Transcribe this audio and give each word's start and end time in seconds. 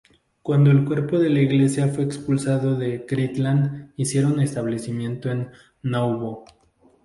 Cuando 0.41 0.71
el 0.71 0.83
cuerpo 0.83 1.19
de 1.19 1.29
la 1.29 1.41
iglesia 1.41 1.87
fue 1.89 2.03
expulsado 2.03 2.75
de 2.75 3.05
Kirtland, 3.05 3.91
hicieron 3.97 4.39
establecimiento 4.39 5.29
en 5.29 5.51
Nauvoo. 5.83 6.43